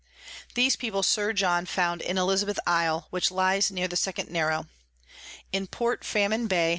[0.55, 4.65] These People Sir John found in Elizabeth Isle, which lies near the second Narrow.
[5.51, 6.69] In Port Famine Bay, S.